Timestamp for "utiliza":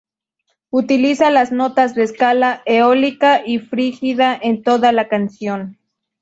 0.71-1.29